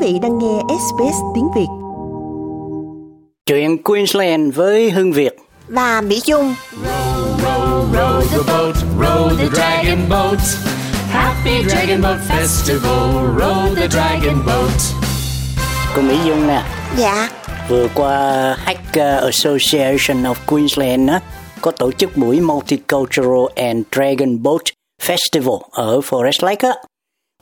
[0.00, 1.66] vị đang nghe SBS tiếng Việt.
[3.46, 5.36] Chuyện Queensland với Hưng Việt
[5.68, 6.54] và Mỹ Dung.
[6.84, 10.38] Row, row, row the boat, row the dragon boat.
[11.10, 14.80] Happy Dragon Boat Festival, row the dragon boat.
[15.96, 16.62] Cô Mỹ Dung nè.
[16.98, 17.28] Dạ.
[17.68, 21.20] Vừa qua Hacker Association of Queensland á,
[21.60, 24.62] có tổ chức buổi Multicultural and Dragon Boat
[25.02, 26.74] Festival ở Forest Lake á.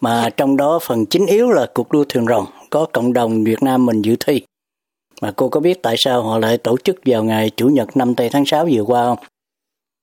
[0.01, 3.63] Mà trong đó phần chính yếu là cuộc đua thuyền rồng, có cộng đồng Việt
[3.63, 4.43] Nam mình dự thi.
[5.23, 8.15] Mà cô có biết tại sao họ lại tổ chức vào ngày Chủ nhật năm
[8.15, 9.19] tây tháng 6 vừa qua không?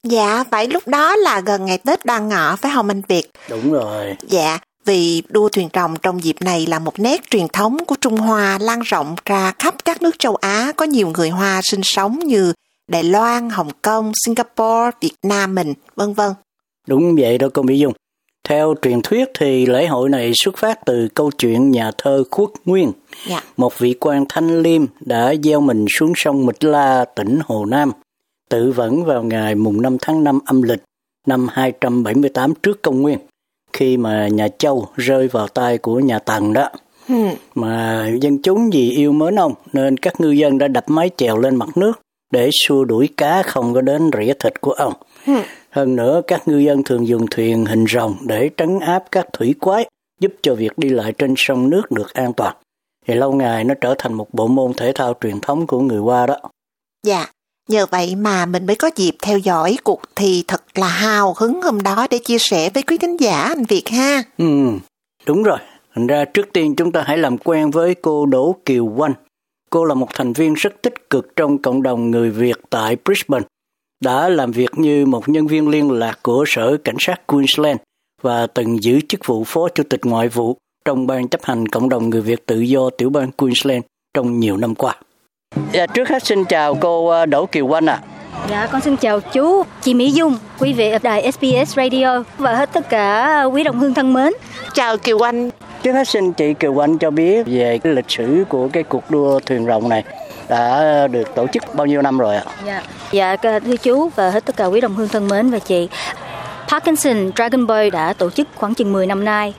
[0.04, 3.32] Dạ, phải lúc đó là gần ngày Tết Đoan Ngọ phải không anh Việt?
[3.50, 4.16] Đúng rồi.
[4.28, 8.18] Dạ, vì đua thuyền rồng trong dịp này là một nét truyền thống của Trung
[8.18, 12.20] Hoa lan rộng ra khắp các nước châu Á có nhiều người Hoa sinh sống
[12.20, 12.54] như
[12.88, 16.32] Đài Loan, Hồng Kông, Singapore, Việt Nam mình, vân vân.
[16.88, 17.94] Đúng vậy đó cô Mỹ Dung.
[18.46, 22.50] Theo truyền thuyết thì lễ hội này xuất phát từ câu chuyện nhà thơ Khuất
[22.66, 22.92] Nguyên.
[23.28, 23.42] Dạ.
[23.58, 27.92] Một vị quan thanh liêm đã gieo mình xuống sông Mịch La, tỉnh Hồ Nam,
[28.50, 30.84] tự vẫn vào ngày mùng 5 tháng 5 âm lịch
[31.28, 33.20] năm 278 trước công nguyên,
[33.74, 36.70] khi mà nhà Châu rơi vào tay của nhà Tần đó.
[37.10, 37.16] Ừ.
[37.56, 41.38] Mà dân chúng vì yêu mến ông nên các ngư dân đã đập mái chèo
[41.38, 42.00] lên mặt nước
[42.32, 44.94] để xua đuổi cá không có đến rỉa thịt của ông.
[45.28, 45.34] Ừ.
[45.76, 49.56] Hơn nữa, các ngư dân thường dùng thuyền hình rồng để trấn áp các thủy
[49.60, 52.56] quái, giúp cho việc đi lại trên sông nước được an toàn.
[53.08, 56.00] Thì lâu ngày nó trở thành một bộ môn thể thao truyền thống của người
[56.00, 56.38] Hoa đó.
[57.04, 57.26] Dạ,
[57.70, 61.62] nhờ vậy mà mình mới có dịp theo dõi cuộc thi thật là hào hứng
[61.62, 64.24] hôm đó để chia sẻ với quý khán giả anh Việt ha.
[64.38, 64.46] Ừ,
[65.26, 65.58] đúng rồi.
[65.96, 69.14] Thành ra trước tiên chúng ta hãy làm quen với cô Đỗ Kiều Oanh.
[69.70, 73.46] Cô là một thành viên rất tích cực trong cộng đồng người Việt tại Brisbane
[74.04, 77.80] đã làm việc như một nhân viên liên lạc của Sở Cảnh sát Queensland
[78.22, 81.90] và từng giữ chức vụ Phó Chủ tịch Ngoại vụ trong ban chấp hành cộng
[81.90, 83.84] đồng người Việt tự do tiểu bang Queensland
[84.14, 84.96] trong nhiều năm qua.
[85.74, 88.02] Dạ, trước hết xin chào cô ờ, Đỗ Kiều Oanh ạ.
[88.04, 88.48] À.
[88.50, 92.56] Dạ, con xin chào chú, chị Mỹ Dung, quý vị ở đài SBS Radio và
[92.56, 94.34] hết tất cả quý đồng hương thân mến.
[94.74, 95.50] Chào Kiều Oanh.
[95.84, 99.12] Trước hết xin chị Kiều Oanh cho biết về cái lịch sử của cái cuộc
[99.12, 100.04] đua thuyền rồng này
[100.50, 102.44] đã được tổ chức bao nhiêu năm rồi ạ?
[102.66, 105.90] Dạ, dạ thưa chú và hết tất cả quý đồng hương thân mến và chị.
[106.68, 109.54] Parkinson Dragon Boy đã tổ chức khoảng chừng 10 năm nay.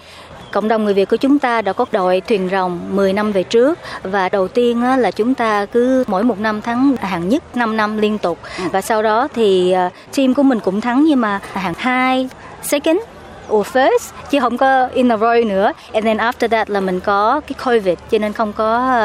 [0.51, 3.43] Cộng đồng người Việt của chúng ta đã có đội thuyền rồng 10 năm về
[3.43, 7.77] trước và đầu tiên là chúng ta cứ mỗi một năm thắng hạng nhất 5
[7.77, 8.39] năm liên tục
[8.73, 12.29] và sau đó thì à, team của mình cũng thắng nhưng mà hạng 2,
[12.63, 12.99] second
[13.53, 15.73] or first chứ không có in a row nữa.
[15.93, 19.01] And then after that là mình có cái covid cho nên không có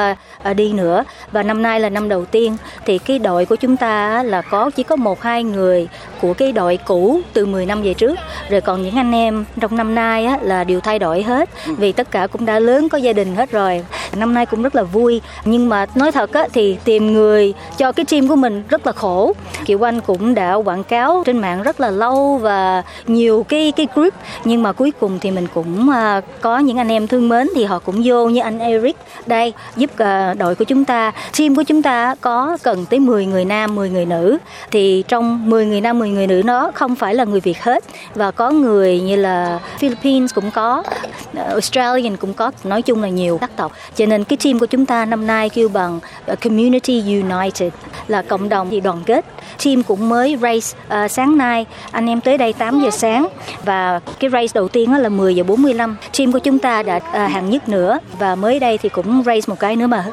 [0.50, 1.04] uh, đi nữa.
[1.32, 2.58] Và năm nay là năm đầu tiên.
[2.86, 5.88] Thì cái đội của chúng ta là có chỉ có một hai người
[6.22, 8.16] của cái đội cũ từ 10 năm về trước.
[8.50, 11.50] Rồi còn những anh em trong năm nay á, là đều thay đổi hết.
[11.66, 14.64] Vì tất cả cũng đã lớn có gia đình hết rồi Dạ, năm nay cũng
[14.64, 15.22] rất là vui.
[15.46, 18.92] Nhưng mà nói thật á, thì tìm người cho cái team của mình rất là
[18.92, 19.34] khổ.
[19.66, 23.88] Kiều Anh cũng đã quảng cáo trên mạng rất là lâu và nhiều cái cái
[23.96, 24.14] group.
[24.46, 27.64] Nhưng mà cuối cùng thì mình cũng uh, có những anh em thương mến thì
[27.64, 28.98] họ cũng vô như anh Eric.
[29.26, 33.26] Đây giúp uh, đội của chúng ta team của chúng ta có cần tới 10
[33.26, 34.38] người nam 10 người nữ.
[34.72, 37.84] Thì trong 10 người nam 10 người nữ nó không phải là người Việt hết.
[38.16, 40.84] Và có người như là Philippines cũng có
[41.36, 42.52] Australian cũng có.
[42.64, 45.50] Nói chung là nhiều các tộc cho nên cái team của chúng ta năm nay
[45.50, 46.00] kêu bằng
[46.44, 47.74] Community United
[48.08, 49.26] là cộng đồng thì đoàn kết
[49.66, 53.28] team cũng mới race uh, sáng nay anh em tới đây 8 giờ sáng
[53.66, 57.32] và cái race đầu tiên là 10 giờ 45 team của chúng ta đã uh,
[57.32, 60.06] hạng nhất nữa và mới đây thì cũng race một cái nữa mà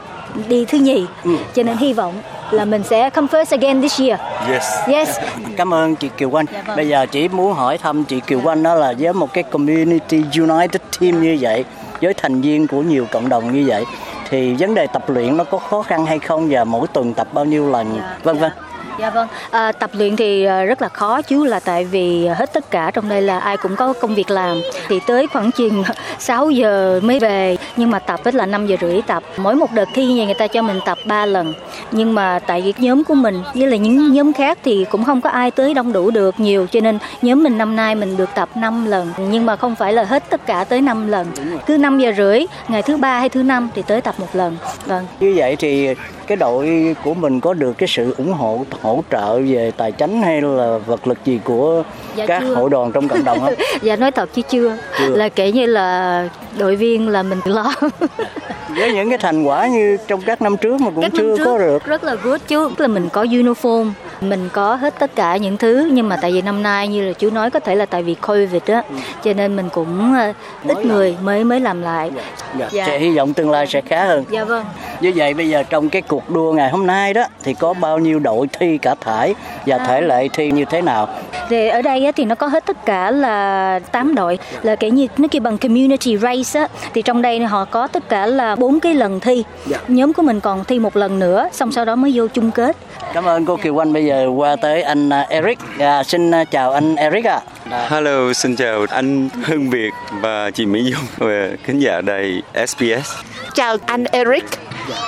[0.49, 1.31] đi thứ nhì ừ.
[1.55, 2.15] cho nên hy vọng
[2.51, 4.21] là mình sẽ come first again this year.
[4.51, 4.65] Yes.
[4.89, 5.19] Yes.
[5.57, 6.47] Cảm ơn chị Kiều Anh.
[6.53, 6.77] Dạ vâng.
[6.77, 10.23] Bây giờ chỉ muốn hỏi thăm chị Kiều Anh đó là với một cái community
[10.39, 11.65] united team như vậy,
[12.03, 13.85] với thành viên của nhiều cộng đồng như vậy
[14.31, 17.29] thì vấn đề tập luyện nó có khó khăn hay không và mỗi tuần tập
[17.33, 17.95] bao nhiêu lần?
[17.97, 18.17] Dạ.
[18.23, 18.53] vân vân.
[18.99, 22.53] Dạ vâng, à, tập luyện thì à, rất là khó chứ là tại vì hết
[22.53, 24.61] tất cả trong đây là ai cũng có công việc làm.
[24.89, 25.85] Thì tới khoảng chừng
[26.19, 29.23] 6 giờ mới về nhưng mà tập là 5 giờ rưỡi tập.
[29.37, 31.55] Mỗi một đợt thi như người ta cho mình tập 3 lần
[31.93, 35.21] nhưng mà tại vì nhóm của mình với là những nhóm khác thì cũng không
[35.21, 38.29] có ai tới đông đủ được nhiều, cho nên nhóm mình năm nay mình được
[38.35, 39.13] tập 5 lần.
[39.31, 41.27] Nhưng mà không phải là hết tất cả tới 5 lần.
[41.67, 44.57] Cứ 5 giờ rưỡi, ngày thứ ba hay thứ năm thì tới tập một lần.
[44.87, 45.07] Vâng.
[45.21, 45.95] Như vậy thì
[46.29, 50.23] cái đội của mình có được cái sự ủng hộ hỗ trợ về tài chính
[50.23, 51.83] hay là vật lực gì của
[52.17, 52.55] dạ các chưa.
[52.55, 53.55] hội đoàn trong cộng đồng không?
[53.83, 54.77] dạ nói thật chứ chưa.
[54.99, 55.17] chưa.
[55.17, 56.29] Là kể như là
[56.59, 57.75] đội viên là mình lo.
[58.69, 61.45] với những cái thành quả như trong các năm trước mà cũng các chưa trước
[61.45, 65.37] có được rất là good chứ là mình có uniform mình có hết tất cả
[65.37, 67.87] những thứ nhưng mà tại vì năm nay như là chú nói có thể là
[67.87, 68.83] tại vì covid á
[69.25, 70.33] cho nên mình cũng ờ,
[70.69, 72.11] ít người mới mới làm lại
[72.59, 72.69] Dạ.
[72.73, 72.87] Dạ.
[72.87, 74.25] Sẽ hy vọng tương lai sẽ khá hơn.
[74.31, 74.65] dạ vâng
[75.01, 77.99] Như vậy bây giờ trong cái cuộc đua ngày hôm nay đó thì có bao
[77.99, 79.35] nhiêu đội thi cả thải
[79.67, 81.09] và thể lệ thi như thế nào?
[81.49, 85.07] Thì ở đây thì nó có hết tất cả là 8 đội là kiểu như
[85.19, 88.81] nó kêu bằng community race á thì trong đây họ có tất cả là bốn
[88.81, 89.45] cái lần thi.
[89.67, 89.79] Dạ.
[89.89, 92.77] Nhóm của mình còn thi một lần nữa xong sau đó mới vô chung kết.
[93.13, 93.93] Cảm ơn cô Kiều Anh.
[93.93, 95.59] Bây giờ qua tới anh à, Eric.
[95.79, 97.41] À, xin à, chào anh Eric ạ.
[97.71, 97.89] À.
[97.91, 99.91] Hello, xin chào anh Hưng Việt
[100.21, 103.15] và chị Mỹ Dung và khán giả đài SBS.
[103.55, 104.45] Chào anh Eric.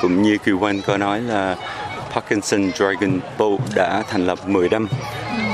[0.03, 1.57] Cũng như Kiều Anh có nói là
[2.13, 4.89] Parkinson Dragon Boat đã thành lập 10 năm.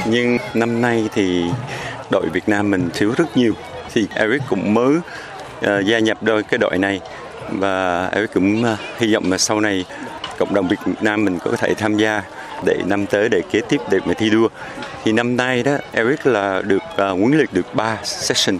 [0.06, 1.44] Nhưng năm nay thì
[2.10, 3.52] đội Việt Nam mình thiếu rất nhiều.
[3.94, 4.96] Thì Eric cũng mới
[5.62, 7.00] ờ, gia nhập đôi cái đội này
[7.50, 9.84] và Eric cũng ờ, hy vọng là sau này
[10.38, 12.22] cộng đồng Việt Nam mình có thể tham gia
[12.64, 14.48] để năm tới để kế tiếp để mà thi đua.
[15.04, 18.58] Thì năm nay đó Eric là được uh, huấn luyện được 3 session.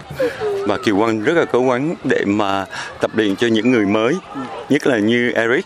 [0.67, 2.65] Và Kiều Quang rất là cố gắng để mà
[3.01, 4.15] tập luyện cho những người mới
[4.69, 5.65] nhất là như Eric.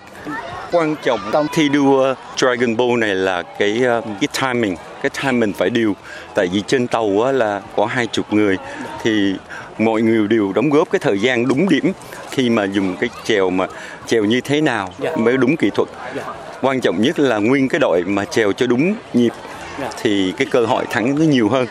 [0.72, 5.54] Quan trọng trong thi đua Dragon Ball này là cái uh, cái timing cái timing
[5.54, 5.95] phải điều
[6.36, 8.57] tại vì trên tàu á, là có hai chục người.
[9.04, 9.36] Thì
[9.78, 11.92] mọi người đều đóng góp cái thời gian đúng điểm
[12.31, 13.68] khi mà dùng cái chèo mà
[14.07, 15.89] chèo như thế nào mới đúng kỹ thuật.
[16.62, 19.31] Quan trọng nhất là nguyên cái đội mà chèo cho đúng nhịp
[20.01, 21.68] thì cái cơ hội thắng nó nhiều hơn.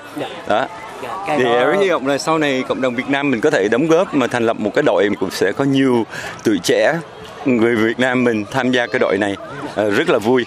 [0.48, 0.66] Đó.
[1.26, 3.68] Cái thì đó- hy vọng là sau này cộng đồng Việt Nam mình có thể
[3.68, 6.06] đóng góp mà thành lập một cái đội cũng sẽ có nhiều
[6.44, 6.98] tuổi trẻ
[7.44, 9.36] người Việt Nam mình tham gia cái đội này
[9.74, 10.46] Ờ, rất là vui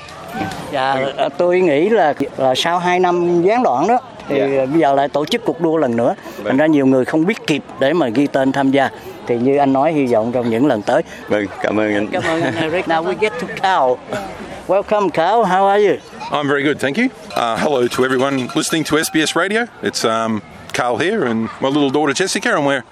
[0.72, 4.00] Dạ, à, tôi nghĩ là, là sau 2 năm gián đoạn đó
[4.30, 4.66] thì Dạ.
[4.66, 6.16] bây giờ lại tổ chức cuộc đua lần nữa.
[6.46, 8.90] Thành ra nhiều người không biết kịp để mà ghi tên tham gia.
[9.28, 11.02] Thì như anh nói hy vọng trong những lần tới.
[11.28, 12.86] vâng cảm ơn anh Cảm ơn anh Eric.
[12.88, 13.94] Now we get to Carl.
[14.68, 15.96] Welcome Carl, how are you?
[16.32, 17.06] I'm very good, thank you.
[17.36, 19.62] Uh, hello to everyone listening to SBS Radio.
[19.82, 20.42] It's um,
[20.74, 22.84] Carl here and my little daughter Jessica, and we're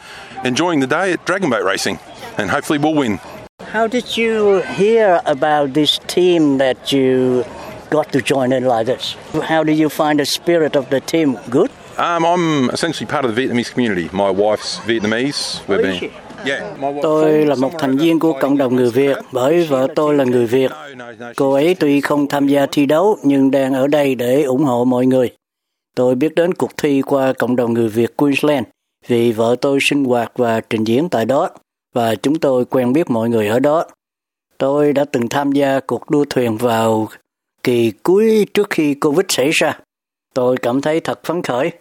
[0.43, 1.97] enjoying the day at Dragon Boat Racing,
[2.37, 3.19] and hopefully we'll win.
[3.69, 7.45] How did you hear about this team that you
[7.89, 9.15] got to join in like this?
[9.43, 11.37] How did you find the spirit of the team?
[11.49, 11.71] Good?
[11.97, 14.09] Um, I'm essentially part of the Vietnamese community.
[14.13, 15.61] My wife's Vietnamese.
[15.69, 16.11] Oh, is been,
[17.01, 20.45] Tôi là một thành viên của cộng đồng người Việt bởi vợ tôi là người
[20.45, 20.71] Việt.
[21.35, 24.85] Cô ấy tuy không tham gia thi đấu nhưng đang ở đây để ủng hộ
[24.85, 25.29] mọi người.
[25.95, 28.65] Tôi biết đến cuộc thi qua cộng đồng người Việt Queensland
[29.07, 31.49] vì vợ tôi sinh hoạt và trình diễn tại đó
[31.93, 33.85] và chúng tôi quen biết mọi người ở đó.
[34.57, 37.07] Tôi đã từng tham gia cuộc đua thuyền vào
[37.63, 39.79] kỳ cuối trước khi Covid xảy ra.
[40.33, 41.71] Tôi cảm thấy thật phấn khởi.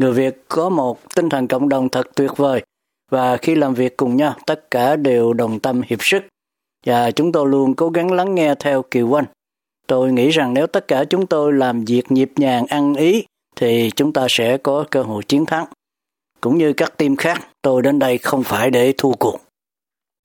[0.00, 2.62] Người Việt có một tinh thần cộng đồng thật tuyệt vời
[3.10, 6.22] và khi làm việc cùng nhau tất cả đều đồng tâm hiệp sức
[6.86, 9.24] và chúng tôi luôn cố gắng lắng nghe theo Kiều Anh.
[9.86, 13.24] Tôi nghĩ rằng nếu tất cả chúng tôi làm việc nhịp nhàng ăn ý
[13.56, 15.66] thì chúng ta sẽ có cơ hội chiến thắng.
[16.40, 19.38] Cũng như các team khác, tôi đến đây không phải để thua cuộc.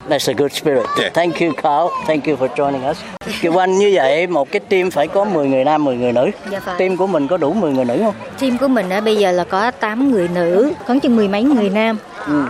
[0.08, 0.86] That's a good spirit.
[0.98, 1.14] Yeah.
[1.14, 1.88] Thank you Carl.
[2.06, 2.96] Thank you for joining us.
[3.42, 6.30] Kiều Anh như vậy một cái team phải có 10 người nam, 10 người nữ.
[6.50, 6.74] Dạ phải.
[6.78, 8.14] Team của mình có đủ 10 người nữ không?
[8.40, 11.42] Team của mình á, bây giờ là có 8 người nữ, có chừng mười mấy
[11.42, 11.98] người nam.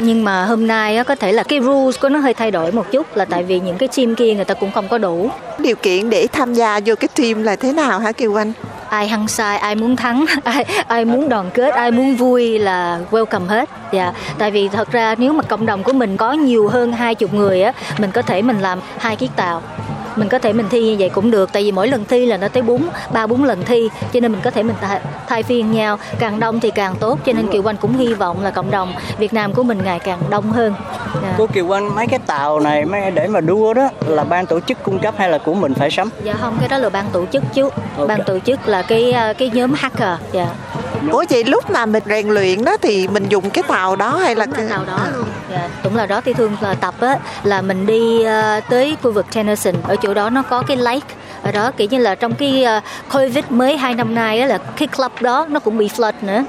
[0.01, 2.73] Nhưng mà hôm nay á, có thể là cái rules của nó hơi thay đổi
[2.73, 5.31] một chút là tại vì những cái team kia người ta cũng không có đủ.
[5.59, 8.53] Điều kiện để tham gia vô cái team là thế nào hả Kiều Anh?
[8.91, 13.01] Ai hăng sai, ai muốn thắng, ai ai muốn đoàn kết, ai muốn vui là
[13.11, 13.69] welcome hết.
[13.93, 17.15] Dạ, tại vì thật ra nếu mà cộng đồng của mình có nhiều hơn hai
[17.15, 19.63] chục người á, mình có thể mình làm hai chiếc tàu
[20.17, 22.37] mình có thể mình thi như vậy cũng được tại vì mỗi lần thi là
[22.37, 25.43] nó tới bốn ba bốn lần thi cho nên mình có thể mình thay, thay
[25.43, 25.99] phiên nhau.
[26.19, 28.93] Càng đông thì càng tốt cho nên kiều anh cũng hy vọng là cộng đồng
[29.19, 30.75] việt nam của mình ngày càng đông hơn.
[31.23, 31.35] Dạ.
[31.39, 34.61] Cô Kiều Anh mấy cái tàu này mấy để mà đua đó là ban tổ
[34.61, 36.11] chức cung cấp hay là của mình phải sắm?
[36.23, 37.69] dạ không cái đó là ban tổ chức chứ.
[38.09, 40.47] Ban tổ chức là cái ờ, cái nhóm hacker dạ.
[41.11, 44.35] Ủa vậy lúc mà mình rèn luyện đó thì mình dùng cái tàu đó hay
[44.35, 46.95] là cái là tàu đó luôn dạ, đúng là đó thì thường là ờ, tập
[47.01, 49.75] á là mình đi uh, tới khu vực Tennyson.
[49.89, 51.15] Ở chỗ đó nó có cái lake.
[51.43, 54.59] Ở đó kiểu như là trong cái uh, covid mới hai năm nay á là
[54.59, 56.45] cái club đó nó cũng bị flood nữa.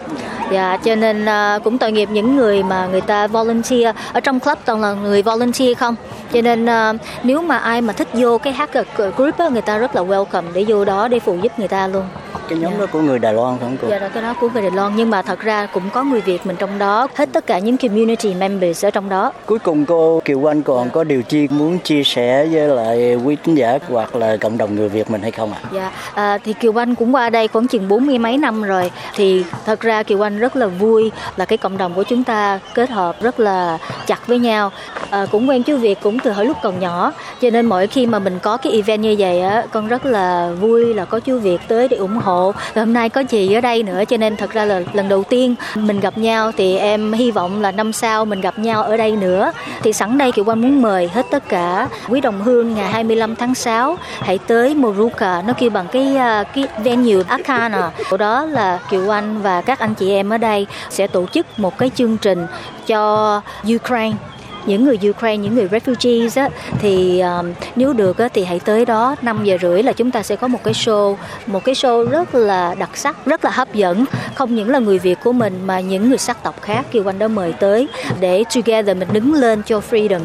[0.51, 3.95] Dạ cho nên uh, cũng tội nghiệp những người mà người ta volunteer.
[4.13, 5.95] Ở trong club toàn là người volunteer không?
[6.33, 8.85] Cho nên uh, nếu mà ai mà thích vô cái hacker
[9.17, 11.87] group á người ta rất là welcome để vô đó để phụ giúp người ta
[11.87, 12.03] luôn.
[12.51, 13.87] Cái nhóm đó của người Đài Loan không cô?
[13.89, 14.95] Dạ đó cái đó của người Đài Loan.
[14.95, 17.07] Nhưng mà thật ra cũng có người Việt mình trong đó.
[17.15, 19.33] Hết tất cả những community members ở trong đó.
[19.45, 23.35] Cuối cùng cô Kiều Anh còn có điều chi muốn chia sẻ với lại quý
[23.43, 25.59] tín giả hoặc là cộng đồng người Việt mình hay không ạ?
[25.73, 28.91] Dạ, à, thì Kiều Anh cũng qua đây khoảng chừng bốn mươi mấy năm rồi.
[29.15, 32.59] Thì thật ra Kiều Anh rất là vui là cái cộng đồng của chúng ta
[32.73, 33.77] kết hợp rất là
[34.07, 34.71] chặt với nhau
[35.11, 37.13] à, cũng quen chú Việt cũng từ hồi lúc còn nhỏ.
[37.41, 40.51] Cho nên mỗi khi mà mình có cái event như vậy á con rất là
[40.59, 42.53] vui là có chú Việt tới để ủng hộ.
[42.73, 45.23] Và hôm nay có chị ở đây nữa cho nên thật ra là lần đầu
[45.23, 48.97] tiên mình gặp nhau thì em hy vọng là năm sau mình gặp nhau ở
[48.97, 49.51] đây nữa.
[49.83, 53.35] Thì sẵn đây Kiều Quang muốn mời hết tất cả quý đồng hương ngày 25
[53.35, 58.45] tháng 6 hãy tới Moruka nó kêu bằng cái ờ, cái venue Akana chỗ đó
[58.45, 61.91] là Kiều Anh và các anh chị em ở đây sẽ tổ chức một cái
[61.95, 62.47] chương trình
[62.87, 63.41] cho
[63.75, 64.17] Ukraine
[64.65, 66.49] những người Ukraine, những người refugees á,
[66.79, 70.23] thì um, nếu được á, thì hãy tới đó 5 giờ rưỡi là chúng ta
[70.23, 71.15] sẽ có một cái show,
[71.47, 74.05] một cái show rất là đặc sắc, rất là hấp dẫn.
[74.35, 77.19] Không những là người Việt của mình mà những người sắc tộc khác kêu anh
[77.19, 77.87] đã mời tới
[78.19, 80.21] để together mình đứng lên cho freedom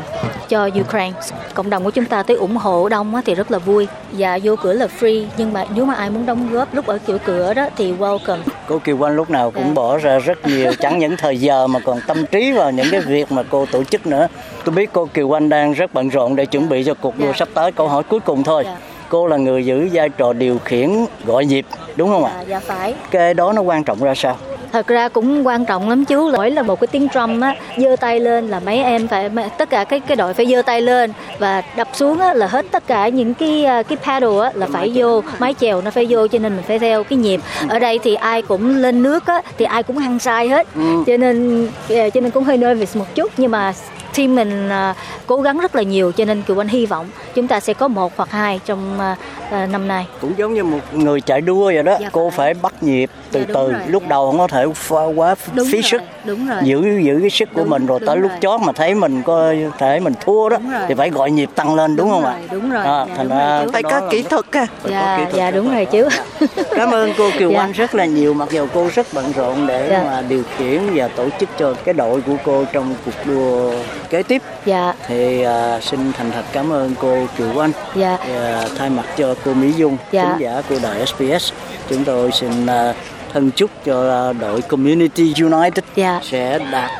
[0.48, 1.12] cho Ukraine.
[1.54, 3.88] Cộng đồng của chúng ta tới ủng hộ đông thì rất là vui.
[4.12, 6.98] Và vô cửa là free nhưng mà nếu mà ai muốn đóng góp lúc ở
[7.06, 8.38] kiểu cửa đó thì welcome.
[8.68, 9.72] Cô Kiều Anh lúc nào cũng Dạ.
[9.74, 13.00] bỏ ra rất nhiều chẳng những thời giờ mà còn tâm trí vào những cái
[13.00, 14.28] việc mà cô tổ chức nữa.
[14.64, 17.26] Tôi biết cô Kiều Anh đang rất bận rộn để chuẩn bị cho cuộc đua
[17.26, 17.32] Dạ.
[17.36, 17.72] sắp tới.
[17.72, 18.62] Câu hỏi cuối cùng thôi.
[18.66, 18.76] Dạ.
[19.08, 20.90] Cô là người giữ vai trò điều khiển
[21.24, 22.32] gọi nhịp đúng không ạ?
[22.36, 22.94] À, dạ phải.
[23.10, 24.36] Cái đó nó quan trọng ra sao?
[24.72, 27.96] Thật ra cũng quan trọng lắm chú mỗi là một cái tiếng drum á giơ
[28.00, 31.12] tay lên là mấy em phải tất cả cái cái đội phải giơ tay lên
[31.38, 34.66] và đập xuống á là hết tất cả những cái à, cái paddle á là
[34.72, 37.40] phải vô mái chèo nó phải vô cho nên mình phải theo cái nhịp.
[37.68, 40.66] Ở đây thì ai cũng lên nước á thì ai cũng hăng sai hết.
[41.06, 43.72] Cho nên à, cho nên cũng hơi nervous một chút nhưng mà
[44.16, 44.94] team mình à,
[45.26, 47.88] cố gắng rất là nhiều cho nên Kiều Anh hy vọng chúng ta sẽ có
[47.88, 49.16] một hoặc hai trong à,
[49.50, 51.96] à, năm nay Cũng giống như một người chạy đua vậy đó.
[52.00, 52.54] Dạ cô phải.
[52.54, 53.72] phải bắt nhịp từ Dạ, từ.
[53.72, 54.08] rồi, Lúc dạ.
[54.08, 56.02] đầu không có thể pha quá Đúng phí rồi, sức.
[56.24, 56.58] đúng rồi.
[56.64, 58.38] Giữ giữ cái sức của Đúng, mình rồi tới lúc rồi.
[58.42, 60.56] chót mà thấy mình có thể mình thua đó
[60.88, 62.38] thì phải gọi nhịp tăng lên đúng, Đúng không ạ?
[62.50, 62.84] đúng rồi.
[62.86, 63.62] À, Dạ, thành đúng ra.
[63.72, 66.08] Phải có đó kỹ thuật có dạ dạ đúng rồi chú
[66.76, 67.60] Cảm ơn cô Kiều Dạ.
[67.60, 70.02] Anh rất là nhiều mặc dù cô rất bận rộn để Dạ.
[70.04, 73.72] mà điều khiển và tổ chức cho cái đội của cô trong cuộc đua
[74.10, 78.68] kế tiếp dạ thì à, xin thành thật cảm ơn cô Kiều Anh dạ và
[78.78, 80.22] thay mặt cho cô Mỹ Dung Dạ.
[80.24, 81.52] khán giả của đài SBS
[81.90, 82.94] chúng tôi xin à,
[83.32, 86.20] thân chúc cho à, đội Community United Dạ.
[86.22, 86.90] sẽ đạt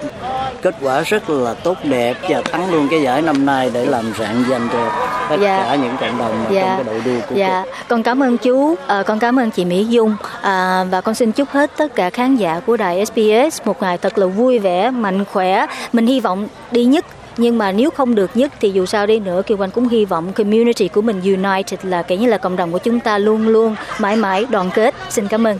[0.62, 4.12] kết quả rất là tốt đẹp và thắng luôn cái giải năm nay để làm
[4.18, 4.90] rạng danh cho
[5.28, 5.64] tất Dạ.
[5.68, 7.70] cả những cộng đồng trong cái đội đua của dạ cô.
[7.88, 11.32] con cảm ơn chú à, con cảm ơn chị Mỹ Dung à, và con xin
[11.32, 14.90] chúc hết tất cả khán giả của đài SBS một ngày thật là vui vẻ
[14.90, 17.04] mạnh khỏe mình hy vọng đi nhất
[17.36, 20.04] nhưng mà nếu không được nhất thì dù sao đi nữa Kiều Anh cũng hy
[20.04, 23.48] vọng community của mình united là kiểu như là cộng đồng của chúng ta luôn
[23.48, 25.58] luôn mãi mãi đoàn kết xin cảm ơn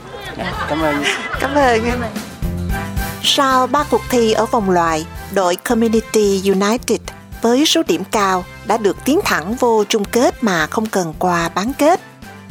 [0.69, 0.95] Cảm ơn.
[1.41, 1.81] Cảm ơn.
[3.29, 7.01] Sau ba cuộc thi ở vòng loại, đội Community United
[7.43, 11.49] với số điểm cao đã được tiến thẳng vô chung kết mà không cần qua
[11.49, 12.01] bán kết.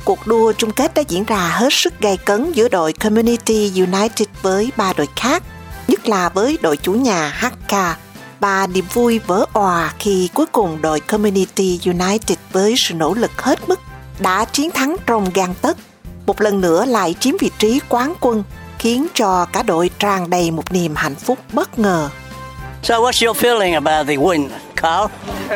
[0.06, 4.28] Cuộc đua chung kết đã diễn ra hết sức gay cấn giữa đội Community United
[4.42, 5.44] với ba đội khác,
[5.88, 7.76] nhất là với đội chủ nhà HK.
[8.40, 13.42] Và niềm vui vỡ òa khi cuối cùng đội Community United với sự nỗ lực
[13.42, 13.80] hết mức
[14.20, 15.78] đã chiến thắng trong gan tấc
[16.26, 18.44] một lần nữa lại chiếm vị trí quán quân
[18.86, 22.10] khiến cho cả đội tràn đầy một niềm hạnh phúc bất ngờ.
[22.84, 25.08] So what's your feeling about the win, Carl?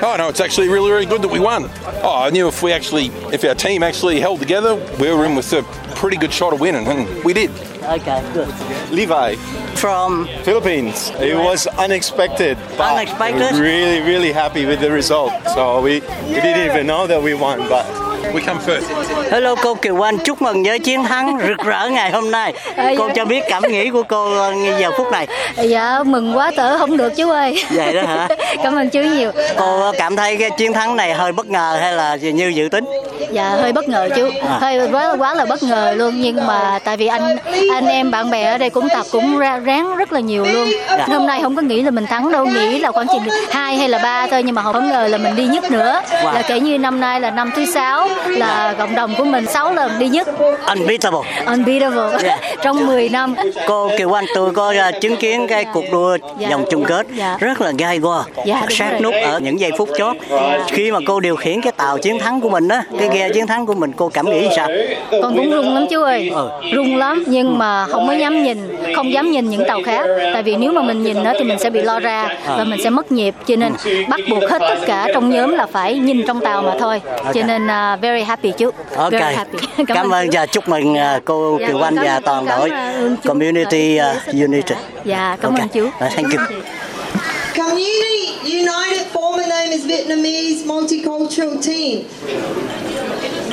[0.02, 1.64] Oh no, it's actually really, really good that we won.
[2.04, 5.36] Oh, I knew if we actually, if our team actually held together, we were in
[5.36, 5.64] with a
[5.96, 7.52] pretty good shot of winning, and we did.
[7.84, 8.48] Okay, good.
[8.92, 9.36] Levi,
[9.76, 11.12] From Philippines.
[11.20, 13.60] It was unexpected, but Unexpected?
[13.60, 15.32] really, really happy with the result.
[15.54, 17.86] So we, we didn't even know that we won, but
[18.34, 18.82] We come first.
[19.32, 22.54] Hello cô Kiều Anh, chúc mừng với chiến thắng rực rỡ ngày hôm nay.
[22.98, 24.30] Cô cho biết cảm nghĩ của cô
[24.80, 25.28] giờ phút này.
[25.56, 28.28] dạ mừng quá tở không được chú ơi Vậy đó hả?
[28.64, 31.94] cảm ơn chú nhiều Cô cảm thấy cái chiến thắng này hơi bất ngờ hay
[31.94, 32.86] là như dự tính?
[33.32, 34.58] dạ hơi bất ngờ chú À.
[34.62, 37.36] hơi quá quá là bất ngờ luôn nhưng mà tại vì anh
[37.74, 40.70] anh em bạn bè ở đây cũng tập cũng ra ráng rất là nhiều luôn
[40.98, 41.06] Dạ.
[41.08, 43.22] hôm nay không có nghĩ là mình thắng đâu nghĩ là khoảng chừng
[43.52, 46.34] hai hay là ba thôi nhưng mà không ngờ là mình đi nhất nữa Wow.
[46.34, 49.74] là kể như năm nay là năm thứ sáu là cộng đồng của mình 6
[49.74, 50.28] lần đi nhất
[50.68, 51.20] Unbeatable.
[51.46, 52.38] unbeatable Dạ.
[52.64, 53.36] trong 10 năm
[53.68, 56.50] Cô Kiều Anh tôi có ờ, chứng kiến cái cuộc đua Dạ.
[56.50, 57.38] vòng chung kết Dạ.
[57.40, 59.02] rất là gai go, Dạ, đúng sát rồi.
[59.02, 60.16] nút ở những giây phút chót.
[60.68, 63.48] Khi mà cô điều khiển cái tàu chiến thắng của mình á, cái ghe chiến
[63.48, 64.68] thắng của mình cô cảm nghĩ sao?
[65.22, 66.50] con cũng run lắm chú ơi Ừ.
[66.74, 70.44] run lắm nhưng mà không có dám nhìn không dám nhìn những tàu khác tại
[70.44, 72.56] vì nếu mà mình nhìn nó thì mình sẽ bị lo ra À.
[72.58, 73.74] và mình sẽ mất nhịp cho nên
[74.10, 77.02] bắt buộc hết tất cả trong nhóm là phải nhìn trong tàu mà thôi
[77.34, 77.68] cho nên
[78.00, 80.38] uh, very happy chú Ok, very happy cảm, ơn chú.
[80.40, 83.16] và chúc mừng ờ, cô Dạ, Kiều Anh cảm và ơn- toàn cảm đội ơn
[83.24, 83.30] chú.
[83.30, 84.78] Community ờ, United.
[85.06, 86.40] dạ cảm ơn chú thank you.
[87.56, 92.04] Community United former name is Vietnamese Multicultural Team.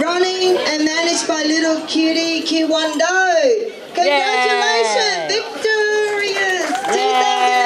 [0.01, 3.17] Running and managed by little cutie Kiwando.
[3.95, 7.66] Congratulations, victorious 2022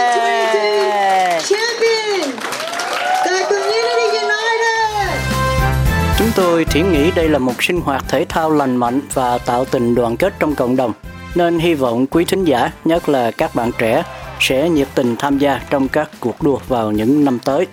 [6.41, 9.95] tôi thì nghĩ đây là một sinh hoạt thể thao lành mạnh và tạo tình
[9.95, 10.93] đoàn kết trong cộng đồng.
[11.35, 14.03] Nên hy vọng quý thính giả, nhất là các bạn trẻ,
[14.41, 17.67] sẽ nhiệt tình tham gia trong các cuộc đua vào những năm tới.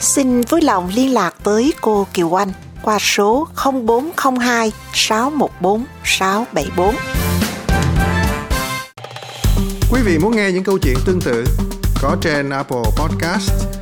[0.00, 2.52] Xin vui lòng liên lạc với cô Kiều Anh
[2.82, 3.48] qua số
[3.86, 6.94] 0402 614 674.
[9.92, 11.44] Quý vị muốn nghe những câu chuyện tương tự
[12.02, 13.81] có trên Apple Podcast,